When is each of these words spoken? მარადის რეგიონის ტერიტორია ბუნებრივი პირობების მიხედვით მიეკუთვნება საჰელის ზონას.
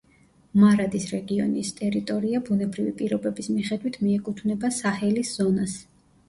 მარადის 0.61 1.03
რეგიონის 1.15 1.69
ტერიტორია 1.79 2.41
ბუნებრივი 2.47 2.95
პირობების 3.03 3.51
მიხედვით 3.59 4.01
მიეკუთვნება 4.07 4.73
საჰელის 4.79 5.37
ზონას. 5.37 5.79